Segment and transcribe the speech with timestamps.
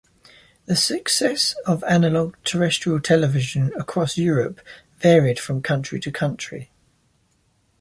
[0.65, 4.59] The success of analogue terrestrial television across Europe
[4.97, 6.71] varied from country to country.